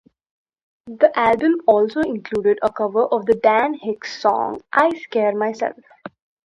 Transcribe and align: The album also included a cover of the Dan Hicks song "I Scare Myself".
The 0.87 1.11
album 1.15 1.57
also 1.67 1.99
included 1.99 2.57
a 2.63 2.73
cover 2.73 3.03
of 3.05 3.27
the 3.27 3.35
Dan 3.35 3.75
Hicks 3.75 4.19
song 4.19 4.59
"I 4.73 4.97
Scare 4.97 5.35
Myself". 5.37 5.75